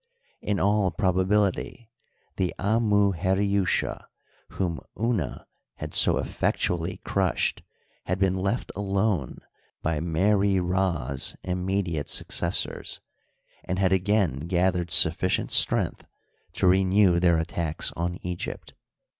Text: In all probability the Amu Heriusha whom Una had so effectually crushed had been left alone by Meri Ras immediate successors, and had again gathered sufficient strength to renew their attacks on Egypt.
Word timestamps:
In 0.41 0.59
all 0.59 0.89
probability 0.89 1.91
the 2.37 2.55
Amu 2.57 3.13
Heriusha 3.13 4.05
whom 4.53 4.79
Una 4.99 5.45
had 5.75 5.93
so 5.93 6.17
effectually 6.17 6.97
crushed 7.05 7.61
had 8.05 8.17
been 8.17 8.33
left 8.33 8.71
alone 8.75 9.41
by 9.83 9.99
Meri 9.99 10.59
Ras 10.59 11.35
immediate 11.43 12.09
successors, 12.09 12.99
and 13.63 13.77
had 13.77 13.93
again 13.93 14.47
gathered 14.47 14.89
sufficient 14.89 15.51
strength 15.51 16.07
to 16.53 16.65
renew 16.65 17.19
their 17.19 17.37
attacks 17.37 17.91
on 17.95 18.17
Egypt. 18.23 18.73